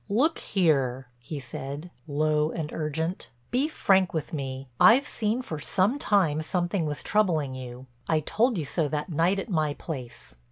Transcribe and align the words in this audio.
"Look 0.09 0.39
here," 0.39 1.09
he 1.19 1.39
said, 1.39 1.91
low 2.07 2.49
and 2.51 2.73
urgent, 2.73 3.29
"be 3.51 3.67
frank 3.67 4.15
with 4.15 4.33
me. 4.33 4.67
I've 4.79 5.05
seen 5.05 5.43
for 5.43 5.59
some 5.59 5.99
time 5.99 6.41
something 6.41 6.87
was 6.87 7.03
troubling 7.03 7.53
you—I 7.53 8.21
told 8.21 8.57
you 8.57 8.65
so 8.65 8.87
that 8.87 9.09
night 9.09 9.37
at 9.37 9.47
my 9.47 9.75
place. 9.75 10.33